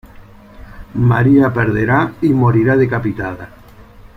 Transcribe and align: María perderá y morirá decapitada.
María 0.95 1.53
perderá 1.53 2.13
y 2.23 2.29
morirá 2.33 2.75
decapitada. 2.75 3.49